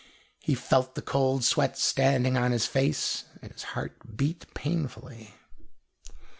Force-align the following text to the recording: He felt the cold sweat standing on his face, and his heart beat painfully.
He 0.39 0.55
felt 0.55 0.95
the 0.95 1.03
cold 1.03 1.43
sweat 1.43 1.77
standing 1.77 2.35
on 2.35 2.51
his 2.51 2.65
face, 2.65 3.25
and 3.39 3.51
his 3.51 3.61
heart 3.77 4.15
beat 4.17 4.51
painfully. 4.55 5.35